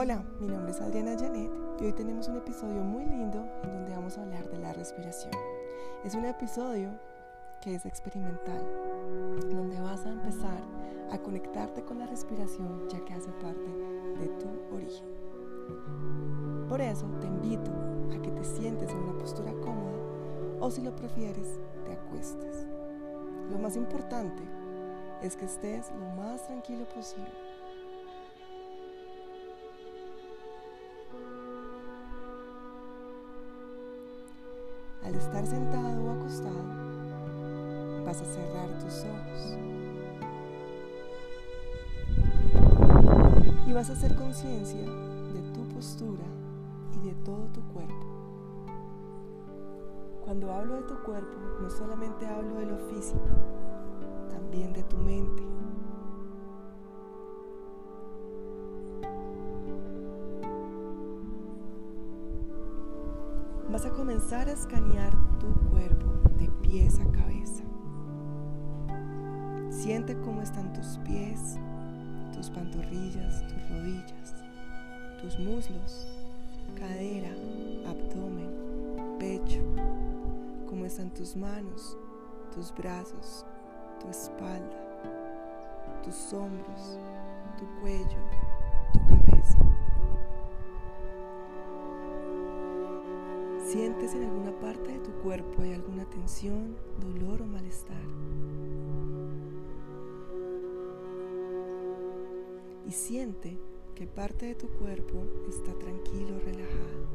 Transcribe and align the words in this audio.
Hola, 0.00 0.22
mi 0.38 0.46
nombre 0.46 0.70
es 0.70 0.80
Adriana 0.80 1.16
Janet 1.18 1.50
y 1.80 1.86
hoy 1.86 1.92
tenemos 1.92 2.28
un 2.28 2.36
episodio 2.36 2.84
muy 2.84 3.04
lindo 3.04 3.44
en 3.64 3.72
donde 3.72 3.90
vamos 3.90 4.16
a 4.16 4.22
hablar 4.22 4.48
de 4.48 4.56
la 4.60 4.72
respiración. 4.72 5.32
Es 6.04 6.14
un 6.14 6.24
episodio 6.24 6.90
que 7.60 7.74
es 7.74 7.84
experimental, 7.84 8.64
donde 9.50 9.80
vas 9.80 10.06
a 10.06 10.10
empezar 10.10 10.62
a 11.10 11.18
conectarte 11.18 11.82
con 11.82 11.98
la 11.98 12.06
respiración 12.06 12.88
ya 12.88 13.04
que 13.04 13.12
hace 13.12 13.32
parte 13.42 13.68
de 14.20 14.28
tu 14.38 14.46
origen. 14.72 15.08
Por 16.68 16.80
eso 16.80 17.06
te 17.20 17.26
invito 17.26 17.72
a 18.14 18.22
que 18.22 18.30
te 18.30 18.44
sientes 18.44 18.90
en 18.90 18.98
una 18.98 19.18
postura 19.18 19.50
cómoda 19.50 19.98
o 20.60 20.70
si 20.70 20.80
lo 20.80 20.94
prefieres, 20.94 21.58
te 21.84 21.92
acuestes. 21.94 22.68
Lo 23.50 23.58
más 23.58 23.74
importante 23.74 24.44
es 25.22 25.34
que 25.34 25.46
estés 25.46 25.90
lo 25.98 26.22
más 26.22 26.46
tranquilo 26.46 26.84
posible 26.88 27.47
Estar 35.18 35.46
sentado 35.46 36.04
o 36.04 36.10
acostado, 36.12 36.64
vas 38.06 38.20
a 38.20 38.24
cerrar 38.24 38.68
tus 38.78 39.04
ojos 39.04 39.58
y 43.66 43.72
vas 43.72 43.90
a 43.90 43.92
hacer 43.92 44.14
conciencia 44.14 44.80
de 44.80 45.42
tu 45.52 45.68
postura 45.74 46.24
y 46.94 47.08
de 47.08 47.14
todo 47.24 47.46
tu 47.52 47.60
cuerpo. 47.72 48.06
Cuando 50.24 50.52
hablo 50.52 50.76
de 50.76 50.82
tu 50.82 50.94
cuerpo, 51.02 51.36
no 51.60 51.68
solamente 51.68 52.26
hablo 52.26 52.54
de 52.54 52.66
lo 52.66 52.78
físico, 52.88 53.28
también 54.30 54.72
de 54.72 54.84
tu 54.84 54.96
mente. 54.98 55.42
Vas 63.78 63.86
a 63.86 63.90
comenzar 63.90 64.48
a 64.48 64.52
escanear 64.54 65.12
tu 65.38 65.54
cuerpo 65.70 66.06
de 66.36 66.48
pies 66.62 66.98
a 66.98 67.04
cabeza. 67.12 67.62
Siente 69.70 70.18
cómo 70.22 70.42
están 70.42 70.72
tus 70.72 70.98
pies, 71.04 71.60
tus 72.34 72.50
pantorrillas, 72.50 73.46
tus 73.46 73.70
rodillas, 73.70 74.34
tus 75.22 75.38
muslos, 75.38 76.08
cadera, 76.76 77.30
abdomen, 77.86 78.50
pecho, 79.20 79.62
cómo 80.68 80.84
están 80.84 81.10
tus 81.10 81.36
manos, 81.36 81.96
tus 82.52 82.74
brazos, 82.74 83.46
tu 84.00 84.08
espalda, 84.08 84.76
tus 86.02 86.32
hombros, 86.32 86.98
tu 87.56 87.64
cuello, 87.80 88.18
tu 88.92 89.06
cabeza. 89.06 89.67
¿Sientes 93.70 94.14
en 94.14 94.22
alguna 94.22 94.58
parte 94.60 94.92
de 94.92 94.98
tu 95.00 95.12
cuerpo 95.22 95.60
hay 95.60 95.74
alguna 95.74 96.08
tensión, 96.08 96.74
dolor 96.98 97.42
o 97.42 97.44
malestar? 97.44 98.00
Y 102.86 102.92
siente 102.92 103.58
que 103.94 104.06
parte 104.06 104.46
de 104.46 104.54
tu 104.54 104.68
cuerpo 104.70 105.22
está 105.50 105.78
tranquilo, 105.78 106.38
relajado. 106.46 107.08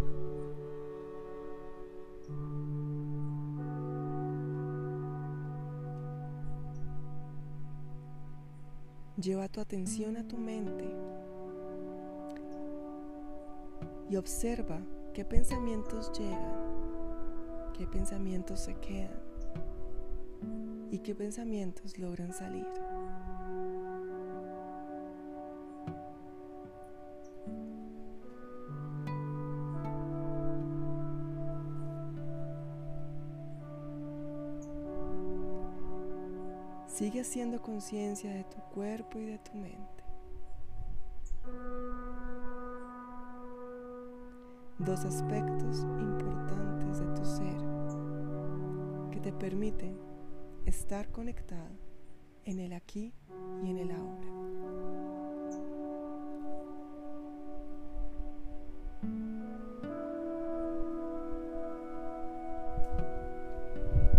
Lleva 9.17 9.47
tu 9.47 9.59
atención 9.59 10.17
a 10.17 10.27
tu 10.27 10.37
mente 10.37 10.85
y 14.07 14.17
observa 14.17 14.79
¿Qué 15.13 15.23
pensamientos 15.23 16.11
llegan? 16.17 17.71
¿Qué 17.77 17.85
pensamientos 17.85 18.61
se 18.61 18.73
quedan? 18.73 19.11
¿Y 20.89 20.97
qué 20.99 21.13
pensamientos 21.13 21.99
logran 21.99 22.33
salir? 22.33 22.65
Sigue 36.87 37.21
haciendo 37.21 37.61
conciencia 37.61 38.31
de 38.33 38.43
tu 38.45 38.59
cuerpo 38.73 39.19
y 39.19 39.25
de 39.25 39.37
tu 39.37 39.53
mente. 39.53 40.03
Dos 44.79 45.05
aspectos 45.05 45.85
importantes 45.99 46.99
de 46.99 47.05
tu 47.15 47.25
ser 47.25 47.57
que 49.11 49.19
te 49.19 49.31
permiten 49.31 49.97
estar 50.65 51.09
conectado 51.11 51.77
en 52.45 52.59
el 52.59 52.73
aquí 52.73 53.13
y 53.63 53.69
en 53.69 53.77
el 53.77 53.91
ahora. 53.91 54.27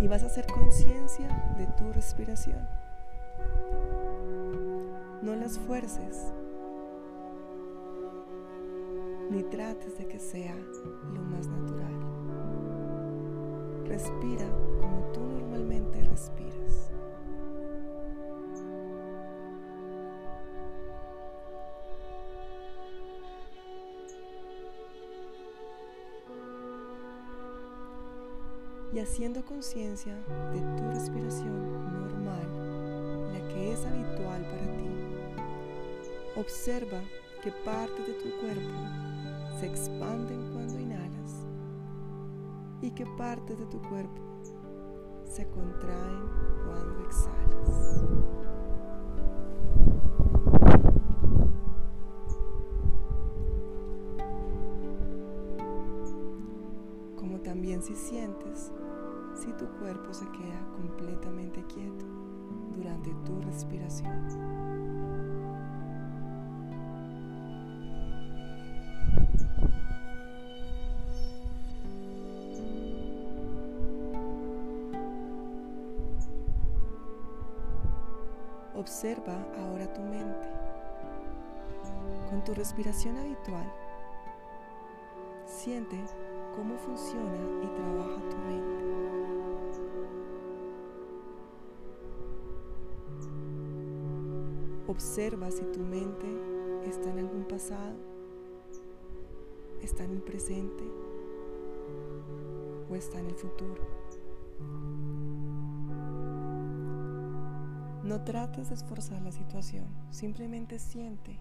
Y 0.01 0.07
vas 0.07 0.23
a 0.23 0.27
hacer 0.27 0.47
conciencia 0.47 1.29
de 1.57 1.67
tu 1.79 1.91
respiración. 1.93 2.69
No 5.23 5.35
las 5.35 5.59
fuerces, 5.59 6.33
ni 9.31 9.43
trates 9.45 9.99
de 9.99 10.07
que 10.07 10.19
sea 10.19 10.55
lo 11.13 11.23
más 11.23 11.47
natural. 11.49 11.95
Respira 13.87 14.47
como 14.81 15.13
tú 15.13 15.21
normalmente 15.21 16.03
respiras. 16.05 16.91
Y 28.93 29.01
haciendo 29.01 29.45
conciencia 29.45 30.15
de 30.53 30.61
tu 30.77 30.89
respiración 30.89 31.73
normal, 31.93 33.33
la 33.33 33.49
que 33.49 33.73
es 33.73 33.85
habitual 33.85 34.43
para 34.43 34.77
ti, 34.77 34.89
observa 36.37 37.01
qué 37.45 37.53
parte 37.63 38.03
de 38.03 38.15
tu 38.15 38.31
cuerpo 38.41 38.81
se 39.61 39.67
expanden 39.67 40.51
cuando 40.55 40.81
inhalas 40.81 41.45
y 42.81 42.91
qué 42.93 43.05
partes 43.19 43.59
de 43.59 43.67
tu 43.67 43.83
cuerpo 43.83 44.23
se 45.27 45.47
contraen 45.51 46.23
cuando 46.65 47.05
exhalas. 47.05 48.03
Como 57.19 57.41
también 57.41 57.83
si 57.83 57.95
sientes 57.95 58.73
si 59.35 59.53
tu 59.53 59.67
cuerpo 59.81 60.15
se 60.15 60.25
queda 60.31 60.67
completamente 60.77 61.63
quieto 61.67 62.07
durante 62.75 63.13
tu 63.27 63.39
respiración. 63.43 64.84
Observa 78.77 79.35
ahora 79.57 79.93
tu 79.93 80.01
mente. 80.01 80.49
Con 82.29 82.43
tu 82.43 82.55
respiración 82.55 83.17
habitual, 83.17 83.71
siente 85.47 85.97
cómo 86.57 86.77
funciona 86.79 87.37
y 87.63 87.67
trabaja 87.67 88.21
tu 88.31 88.37
mente. 88.37 88.85
Observa 94.89 95.51
si 95.51 95.63
tu 95.67 95.81
mente 95.81 96.27
está 96.85 97.11
en 97.11 97.21
algún 97.21 97.45
pasado, 97.45 97.95
está 99.83 100.05
en 100.05 100.11
el 100.11 100.23
presente 100.23 100.85
o 102.91 102.95
está 102.95 103.21
en 103.21 103.27
el 103.27 103.35
futuro. 103.35 103.83
No 108.05 108.21
trates 108.21 108.69
de 108.69 108.75
esforzar 108.75 109.23
la 109.23 109.33
situación, 109.33 109.87
simplemente 110.11 110.79
siente 110.79 111.39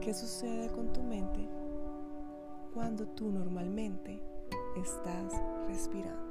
qué 0.00 0.12
sucede 0.12 0.68
con 0.68 0.92
tu 0.92 1.00
mente 1.00 1.48
cuando 2.74 3.06
tú 3.06 3.30
normalmente 3.30 4.20
estás 4.76 5.32
respirando. 5.68 6.23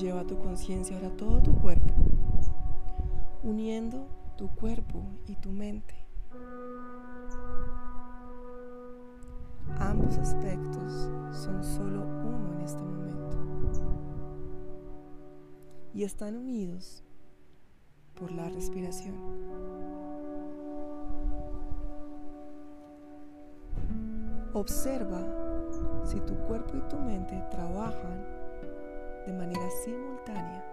Lleva 0.00 0.24
tu 0.24 0.38
conciencia 0.38 0.96
ahora 0.96 1.10
todo 1.10 1.42
tu 1.42 1.54
cuerpo, 1.56 1.92
uniendo 3.42 4.06
tu 4.38 4.48
cuerpo 4.48 5.02
y 5.26 5.36
tu 5.36 5.50
mente. 5.50 5.94
Ambos 9.78 10.16
aspectos 10.16 11.10
son 11.32 11.62
solo 11.62 12.02
uno 12.02 12.54
en 12.54 12.60
este 12.62 12.82
momento 12.82 13.36
y 15.92 16.04
están 16.04 16.34
unidos 16.34 17.04
por 18.18 18.32
la 18.32 18.48
respiración. 18.48 19.16
Observa 24.54 25.20
si 26.04 26.18
tu 26.20 26.34
cuerpo 26.46 26.78
y 26.78 26.88
tu 26.88 26.96
mente 26.96 27.38
trabajan 27.50 28.39
de 29.26 29.32
manera 29.32 29.68
simultánea 29.84 30.64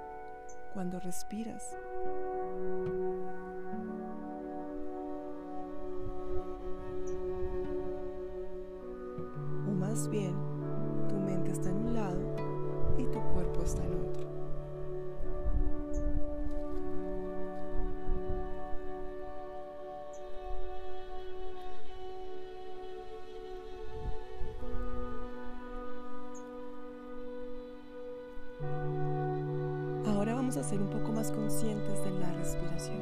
cuando 0.74 1.00
respiras. 1.00 1.76
O 9.68 9.72
más 9.72 10.08
bien, 10.10 10.36
tu 11.10 11.16
mente 11.16 11.52
está 11.52 11.70
en 11.70 11.78
un 11.78 11.94
lado 11.94 12.36
y 12.98 13.06
tu 13.06 13.20
cuerpo 13.34 13.64
está 13.64 13.84
en 13.84 13.94
otro. 13.94 14.27
Ser 30.68 30.82
un 30.82 30.90
poco 30.90 31.14
más 31.14 31.32
conscientes 31.32 32.04
de 32.04 32.12
la 32.20 32.30
respiración. 32.34 33.00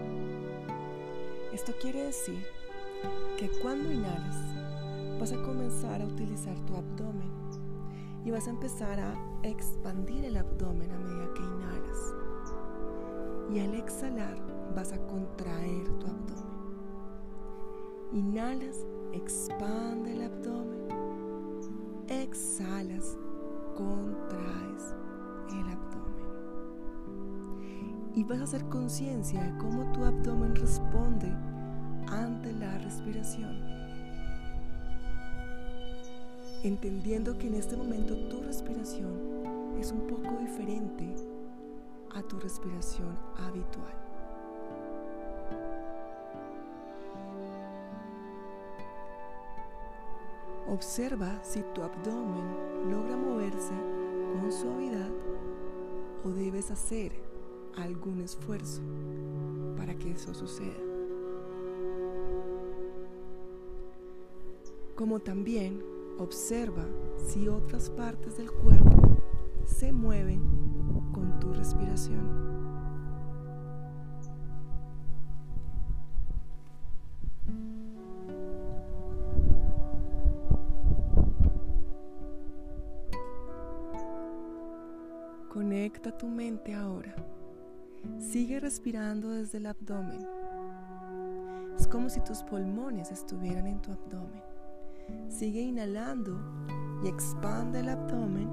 Esto 1.51 1.73
quiere 1.81 2.03
decir 2.03 2.45
que 3.37 3.49
cuando 3.59 3.91
inhalas 3.91 4.37
vas 5.19 5.31
a 5.31 5.41
comenzar 5.41 6.01
a 6.01 6.05
utilizar 6.05 6.55
tu 6.65 6.75
abdomen 6.75 7.31
y 8.23 8.29
vas 8.29 8.45
a 8.47 8.51
empezar 8.51 8.99
a 8.99 9.15
expandir 9.41 10.25
el 10.25 10.37
abdomen 10.37 10.91
a 10.91 10.99
medida 10.99 11.33
que 11.33 11.41
inhalas. 11.41 12.13
Y 13.51 13.59
al 13.59 13.73
exhalar 13.73 14.37
vas 14.75 14.91
a 14.91 14.99
contraer 15.07 15.85
tu 15.99 16.05
abdomen. 16.05 16.45
Inhalas, 18.13 18.85
expande 19.11 20.13
el 20.13 20.21
abdomen. 20.21 20.87
Exhalas, 22.09 23.17
contraes 23.75 24.34
Y 28.15 28.23
vas 28.23 28.39
a 28.39 28.43
hacer 28.45 28.63
conciencia 28.69 29.43
de 29.43 29.57
cómo 29.57 29.91
tu 29.91 30.03
abdomen 30.03 30.55
responde 30.55 31.31
ante 32.07 32.53
la 32.53 32.77
respiración. 32.77 33.61
Entendiendo 36.63 37.37
que 37.37 37.47
en 37.47 37.55
este 37.55 37.75
momento 37.75 38.15
tu 38.29 38.41
respiración 38.41 39.75
es 39.77 39.91
un 39.91 40.07
poco 40.07 40.31
diferente 40.39 41.13
a 42.15 42.23
tu 42.23 42.39
respiración 42.39 43.17
habitual. 43.37 43.93
Observa 50.67 51.37
si 51.43 51.61
tu 51.73 51.83
abdomen 51.83 52.89
logra 52.89 53.15
moverse 53.15 53.73
con 54.41 54.51
suavidad 54.51 55.11
o 56.23 56.29
debes 56.29 56.71
hacer 56.71 57.24
algún 57.77 58.21
esfuerzo 58.21 58.81
para 59.77 59.95
que 59.95 60.11
eso 60.11 60.33
suceda. 60.33 60.73
Como 64.95 65.19
también 65.19 65.83
observa 66.17 66.85
si 67.17 67.47
otras 67.47 67.89
partes 67.89 68.37
del 68.37 68.51
cuerpo 68.51 69.17
se 69.65 69.91
mueven 69.91 70.41
con 71.11 71.39
tu 71.39 71.51
respiración. 71.53 72.45
Conecta 85.49 86.17
tu 86.17 86.27
mente 86.27 86.73
ahora. 86.73 87.15
Sigue 88.19 88.59
respirando 88.59 89.29
desde 89.29 89.57
el 89.59 89.65
abdomen. 89.67 90.25
Es 91.77 91.87
como 91.87 92.09
si 92.09 92.21
tus 92.21 92.43
pulmones 92.43 93.11
estuvieran 93.11 93.67
en 93.67 93.81
tu 93.81 93.91
abdomen. 93.91 94.43
Sigue 95.29 95.61
inhalando 95.61 96.39
y 97.03 97.07
expande 97.07 97.81
el 97.81 97.89
abdomen 97.89 98.49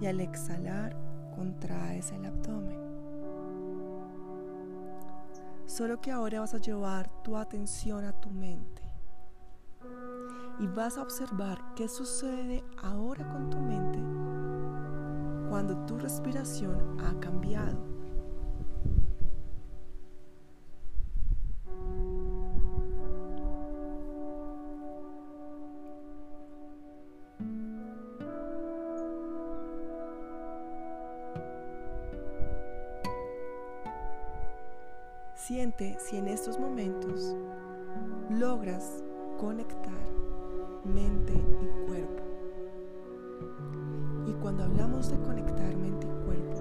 y 0.00 0.06
al 0.06 0.20
exhalar 0.20 0.96
contraes 1.34 2.12
el 2.12 2.24
abdomen. 2.26 2.78
Solo 5.66 6.00
que 6.00 6.10
ahora 6.10 6.40
vas 6.40 6.54
a 6.54 6.58
llevar 6.58 7.08
tu 7.22 7.36
atención 7.36 8.04
a 8.04 8.12
tu 8.12 8.30
mente 8.30 8.82
y 10.58 10.66
vas 10.66 10.98
a 10.98 11.02
observar 11.02 11.74
qué 11.74 11.88
sucede 11.88 12.62
ahora 12.82 13.26
con 13.28 13.48
tu 13.48 13.58
mente 13.58 13.98
cuando 15.48 15.76
tu 15.86 15.98
respiración 15.98 17.00
ha 17.00 17.18
cambiado. 17.18 17.89
Siente 35.50 35.96
si 35.98 36.16
en 36.16 36.28
estos 36.28 36.60
momentos 36.60 37.34
logras 38.30 39.02
conectar 39.36 40.00
mente 40.84 41.32
y 41.32 41.86
cuerpo. 41.88 42.22
Y 44.28 44.32
cuando 44.34 44.62
hablamos 44.62 45.10
de 45.10 45.18
conectar 45.18 45.74
mente 45.74 46.06
y 46.06 46.24
cuerpo, 46.24 46.60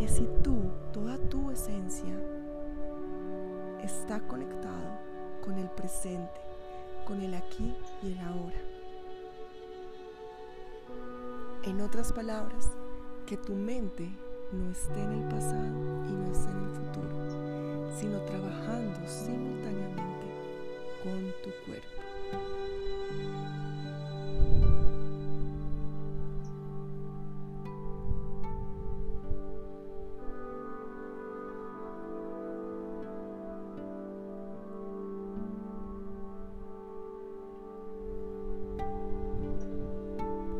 es 0.00 0.16
si 0.16 0.28
tú, 0.42 0.62
toda 0.92 1.16
tu 1.28 1.52
esencia, 1.52 2.20
está 3.84 4.18
conectado 4.26 4.98
con 5.44 5.56
el 5.56 5.70
presente, 5.70 6.40
con 7.06 7.20
el 7.20 7.34
aquí 7.34 7.72
y 8.02 8.14
el 8.14 8.18
ahora. 8.18 8.58
En 11.62 11.80
otras 11.82 12.12
palabras, 12.12 12.72
que 13.26 13.36
tu 13.36 13.54
mente 13.54 14.10
no 14.52 14.70
esté 14.70 15.02
en 15.02 15.12
el 15.12 15.28
pasado 15.28 16.06
y 16.08 16.12
no 16.12 16.32
esté 16.32 16.50
en 16.50 16.58
el 16.58 16.70
futuro, 16.70 17.08
sino 17.98 18.18
trabajando 18.20 19.00
simultáneamente 19.06 20.26
con 21.02 21.32
tu 21.42 21.50
cuerpo. 21.66 21.88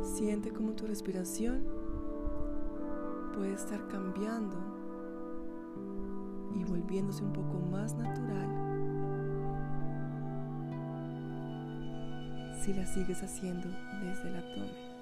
Siente 0.03 0.51
como 0.51 0.73
tu 0.75 0.87
respiración 0.87 1.84
puede 3.35 3.55
estar 3.55 3.87
cambiando 3.89 4.57
y 6.55 6.63
volviéndose 6.65 7.25
un 7.25 7.33
poco 7.33 7.59
más 7.71 7.95
natural 7.95 8.49
si 12.63 12.73
la 12.73 12.87
sigues 12.87 13.23
haciendo 13.23 13.69
desde 14.01 14.29
el 14.29 14.37
abdomen. 14.37 14.95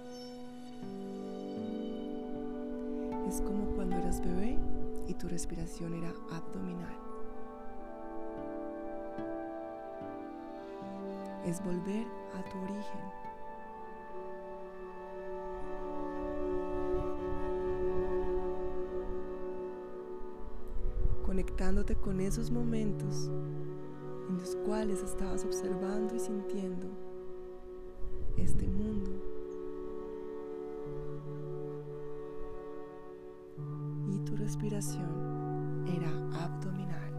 Es 3.28 3.40
como 3.42 3.66
cuando 3.76 3.96
eras 3.96 4.20
bebé 4.20 4.58
y 5.06 5.14
tu 5.14 5.28
respiración 5.28 5.94
era 5.94 6.12
abdominal. 6.32 6.96
Es 11.44 11.62
volver 11.62 12.06
a 12.34 12.50
tu 12.50 12.58
origen. 12.58 13.21
Con 22.02 22.20
esos 22.20 22.50
momentos 22.50 23.30
en 24.28 24.36
los 24.36 24.56
cuales 24.66 25.00
estabas 25.00 25.44
observando 25.44 26.14
y 26.14 26.18
sintiendo 26.18 26.88
este 28.36 28.66
mundo. 28.66 29.12
tu 34.24 34.36
respiración 34.36 35.84
era 35.86 36.10
abdominal. 36.44 37.11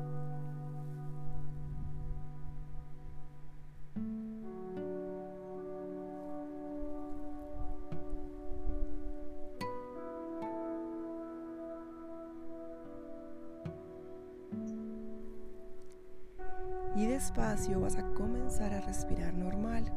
Y 16.95 17.07
despacio 17.07 17.79
vas 17.79 17.97
a 17.97 18.03
comenzar 18.13 18.73
a 18.73 18.81
respirar 18.81 19.33
normal. 19.33 19.91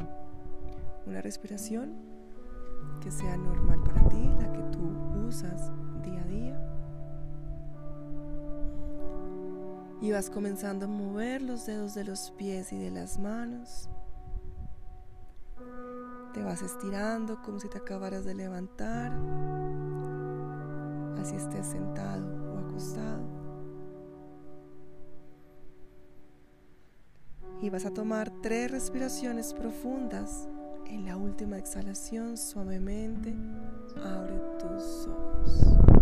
Una 1.07 1.21
respiración 1.21 1.93
que 3.01 3.11
sea 3.11 3.37
normal 3.37 3.83
para 3.83 4.09
ti, 4.09 4.31
la 4.41 4.53
que 4.53 4.63
tú 4.73 5.27
usas 5.27 5.71
día 6.03 6.23
a 6.23 6.27
día. 6.27 6.61
Y 10.01 10.11
vas 10.11 10.31
comenzando 10.31 10.87
a 10.87 10.89
mover 10.89 11.43
los 11.43 11.67
dedos 11.67 11.95
de 11.95 12.05
los 12.05 12.31
pies 12.33 12.73
y 12.73 12.79
de 12.79 12.91
las 12.91 13.19
manos. 13.19 13.91
Te 16.33 16.43
vas 16.43 16.63
estirando 16.63 17.43
como 17.43 17.61
si 17.61 17.69
te 17.69 17.79
acabaras 17.79 18.25
de 18.25 18.35
levantar. 18.35 19.13
Así 21.21 21.37
estés 21.37 21.67
sentado 21.67 22.27
o 22.55 22.59
acostado. 22.59 23.36
Y 27.63 27.71
vas 27.71 27.87
a 27.87 27.91
tomar 27.93 28.31
tres 28.43 28.71
respiraciones 28.71 29.55
profundas. 29.55 30.49
En 30.89 31.05
la 31.05 31.17
última 31.17 31.59
exhalación, 31.59 32.37
suavemente, 32.37 33.35
abre 34.05 34.39
tus 34.59 35.09
ojos. 35.09 35.97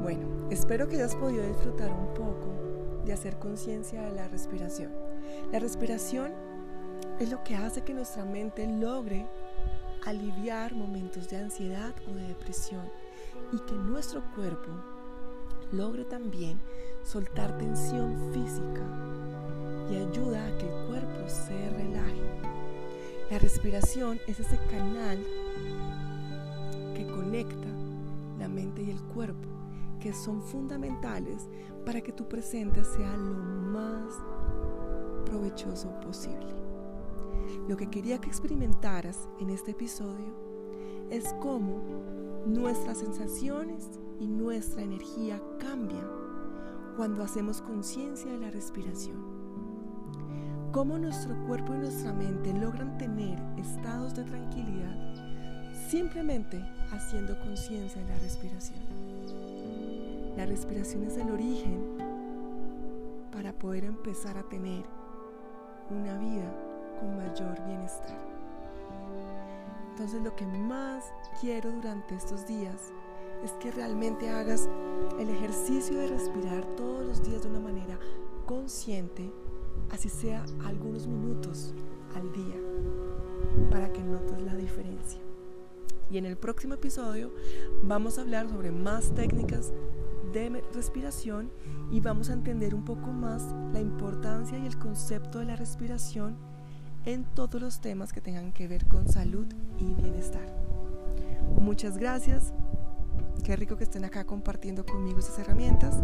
Bueno, 0.00 0.48
espero 0.50 0.88
que 0.88 0.96
hayas 0.96 1.14
podido 1.16 1.46
disfrutar 1.46 1.90
un 1.90 2.14
poco 2.14 3.02
de 3.04 3.12
hacer 3.12 3.38
conciencia 3.38 4.02
de 4.02 4.12
la 4.12 4.28
respiración. 4.28 5.09
La 5.52 5.58
respiración 5.58 6.32
es 7.18 7.30
lo 7.30 7.42
que 7.44 7.56
hace 7.56 7.82
que 7.82 7.94
nuestra 7.94 8.24
mente 8.24 8.66
logre 8.66 9.26
aliviar 10.06 10.74
momentos 10.74 11.28
de 11.28 11.36
ansiedad 11.36 11.94
o 12.08 12.14
de 12.14 12.28
depresión 12.28 12.88
y 13.52 13.58
que 13.60 13.74
nuestro 13.74 14.22
cuerpo 14.34 14.70
logre 15.72 16.04
también 16.04 16.60
soltar 17.02 17.56
tensión 17.58 18.32
física 18.32 18.82
y 19.90 19.96
ayuda 19.96 20.46
a 20.46 20.58
que 20.58 20.66
el 20.66 20.86
cuerpo 20.86 21.28
se 21.28 21.70
relaje. 21.70 22.22
La 23.30 23.38
respiración 23.38 24.18
es 24.26 24.40
ese 24.40 24.58
canal 24.70 25.18
que 26.94 27.06
conecta 27.06 27.68
la 28.38 28.48
mente 28.48 28.82
y 28.82 28.90
el 28.90 29.00
cuerpo, 29.14 29.48
que 30.00 30.12
son 30.12 30.42
fundamentales 30.42 31.48
para 31.84 32.00
que 32.00 32.12
tu 32.12 32.26
presente 32.26 32.84
sea 32.84 33.16
lo 33.16 33.34
más 33.34 34.14
provechoso 35.30 35.88
posible. 36.00 36.54
Lo 37.68 37.76
que 37.76 37.88
quería 37.88 38.20
que 38.20 38.28
experimentaras 38.28 39.28
en 39.38 39.50
este 39.50 39.70
episodio 39.70 40.34
es 41.10 41.34
cómo 41.40 41.80
nuestras 42.46 42.98
sensaciones 42.98 43.88
y 44.18 44.26
nuestra 44.26 44.82
energía 44.82 45.40
cambian 45.58 46.06
cuando 46.96 47.22
hacemos 47.22 47.62
conciencia 47.62 48.30
de 48.30 48.38
la 48.38 48.50
respiración. 48.50 49.16
Cómo 50.72 50.98
nuestro 50.98 51.34
cuerpo 51.46 51.74
y 51.74 51.78
nuestra 51.78 52.12
mente 52.12 52.52
logran 52.52 52.98
tener 52.98 53.38
estados 53.56 54.14
de 54.14 54.24
tranquilidad 54.24 54.96
simplemente 55.88 56.62
haciendo 56.92 57.38
conciencia 57.40 58.00
de 58.02 58.08
la 58.08 58.18
respiración. 58.18 58.78
La 60.36 60.46
respiración 60.46 61.04
es 61.04 61.16
el 61.16 61.30
origen 61.30 61.96
para 63.32 63.52
poder 63.52 63.84
empezar 63.84 64.38
a 64.38 64.48
tener 64.48 64.84
una 65.90 66.18
vida 66.18 66.50
con 66.98 67.16
mayor 67.16 67.60
bienestar. 67.66 68.18
Entonces 69.90 70.22
lo 70.22 70.34
que 70.34 70.46
más 70.46 71.12
quiero 71.40 71.70
durante 71.72 72.14
estos 72.14 72.46
días 72.46 72.92
es 73.44 73.52
que 73.52 73.70
realmente 73.70 74.30
hagas 74.30 74.68
el 75.18 75.28
ejercicio 75.28 75.98
de 75.98 76.08
respirar 76.08 76.64
todos 76.76 77.04
los 77.04 77.22
días 77.22 77.42
de 77.42 77.48
una 77.48 77.60
manera 77.60 77.98
consciente, 78.46 79.30
así 79.90 80.08
sea 80.08 80.44
algunos 80.64 81.06
minutos 81.06 81.74
al 82.14 82.32
día, 82.32 82.56
para 83.70 83.92
que 83.92 84.02
notes 84.02 84.40
la 84.42 84.54
diferencia. 84.54 85.20
Y 86.10 86.18
en 86.18 86.26
el 86.26 86.36
próximo 86.36 86.74
episodio 86.74 87.30
vamos 87.82 88.18
a 88.18 88.22
hablar 88.22 88.48
sobre 88.48 88.72
más 88.72 89.14
técnicas 89.14 89.72
de 90.32 90.62
respiración 90.74 91.50
y 91.90 92.00
vamos 92.00 92.30
a 92.30 92.34
entender 92.34 92.74
un 92.74 92.84
poco 92.84 93.08
más 93.12 93.54
la 93.72 93.80
importancia 93.80 94.58
y 94.58 94.66
el 94.66 94.78
concepto 94.78 95.38
de 95.38 95.46
la 95.46 95.56
respiración 95.56 96.36
en 97.04 97.24
todos 97.24 97.60
los 97.60 97.80
temas 97.80 98.12
que 98.12 98.20
tengan 98.20 98.52
que 98.52 98.68
ver 98.68 98.86
con 98.86 99.08
salud 99.08 99.46
y 99.78 99.94
bienestar. 99.94 100.46
Muchas 101.58 101.98
gracias. 101.98 102.52
Qué 103.44 103.56
rico 103.56 103.76
que 103.76 103.84
estén 103.84 104.04
acá 104.04 104.24
compartiendo 104.24 104.84
conmigo 104.84 105.18
esas 105.18 105.38
herramientas 105.38 105.96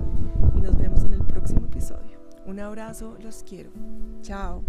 y 0.54 0.61
nos 0.61 0.76
vemos 0.78 1.04
en 1.04 1.14
el 1.14 1.25
próximo 1.25 1.66
episodio. 1.66 2.18
Un 2.47 2.61
abrazo, 2.61 3.16
los 3.21 3.42
quiero. 3.42 3.71
Chao. 4.23 4.64